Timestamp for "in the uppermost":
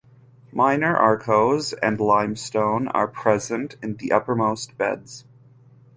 3.83-4.75